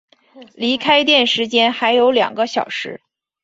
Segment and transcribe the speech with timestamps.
[0.55, 3.01] 离开店时间还有两个小时